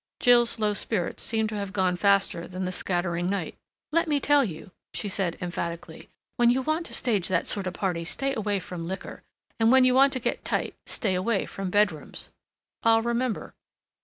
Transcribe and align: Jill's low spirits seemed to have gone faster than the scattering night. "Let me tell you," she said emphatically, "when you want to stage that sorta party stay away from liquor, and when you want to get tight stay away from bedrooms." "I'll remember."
Jill's 0.19 0.57
low 0.57 0.73
spirits 0.73 1.21
seemed 1.21 1.49
to 1.49 1.57
have 1.57 1.73
gone 1.73 1.95
faster 1.95 2.47
than 2.47 2.65
the 2.65 2.71
scattering 2.71 3.27
night. 3.29 3.55
"Let 3.91 4.07
me 4.07 4.19
tell 4.19 4.43
you," 4.43 4.71
she 4.95 5.07
said 5.07 5.37
emphatically, 5.39 6.09
"when 6.37 6.49
you 6.49 6.63
want 6.63 6.87
to 6.87 6.93
stage 6.95 7.27
that 7.27 7.45
sorta 7.45 7.71
party 7.71 8.03
stay 8.03 8.33
away 8.33 8.59
from 8.59 8.87
liquor, 8.87 9.21
and 9.59 9.71
when 9.71 9.83
you 9.83 9.93
want 9.93 10.11
to 10.13 10.19
get 10.19 10.43
tight 10.43 10.73
stay 10.87 11.13
away 11.13 11.45
from 11.45 11.69
bedrooms." 11.69 12.31
"I'll 12.81 13.03
remember." 13.03 13.53